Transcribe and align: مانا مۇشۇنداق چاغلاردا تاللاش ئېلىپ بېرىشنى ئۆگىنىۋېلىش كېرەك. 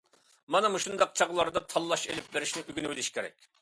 مانا 0.55 0.71
مۇشۇنداق 0.75 1.13
چاغلاردا 1.21 1.65
تاللاش 1.77 2.09
ئېلىپ 2.09 2.35
بېرىشنى 2.35 2.67
ئۆگىنىۋېلىش 2.69 3.17
كېرەك. 3.19 3.53